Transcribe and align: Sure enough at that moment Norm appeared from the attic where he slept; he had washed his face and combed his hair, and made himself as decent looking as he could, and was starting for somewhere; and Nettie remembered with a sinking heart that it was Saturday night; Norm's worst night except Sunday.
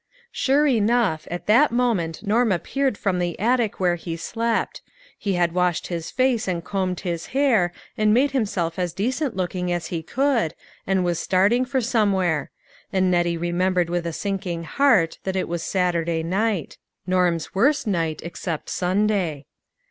Sure 0.31 0.65
enough 0.65 1.27
at 1.29 1.45
that 1.45 1.71
moment 1.71 2.25
Norm 2.25 2.51
appeared 2.51 2.97
from 2.97 3.19
the 3.19 3.39
attic 3.39 3.79
where 3.79 3.93
he 3.97 4.17
slept; 4.17 4.81
he 5.15 5.33
had 5.33 5.51
washed 5.53 5.85
his 5.93 6.09
face 6.09 6.47
and 6.47 6.63
combed 6.63 7.01
his 7.01 7.27
hair, 7.37 7.71
and 7.95 8.11
made 8.11 8.31
himself 8.31 8.79
as 8.79 8.93
decent 8.93 9.35
looking 9.35 9.71
as 9.71 9.85
he 9.93 10.01
could, 10.01 10.55
and 10.87 11.05
was 11.05 11.19
starting 11.19 11.65
for 11.65 11.81
somewhere; 11.81 12.49
and 12.91 13.11
Nettie 13.11 13.37
remembered 13.37 13.91
with 13.91 14.07
a 14.07 14.11
sinking 14.13 14.63
heart 14.63 15.19
that 15.23 15.35
it 15.35 15.47
was 15.47 15.61
Saturday 15.61 16.23
night; 16.23 16.79
Norm's 17.05 17.53
worst 17.53 17.85
night 17.85 18.23
except 18.25 18.71
Sunday. 18.71 19.45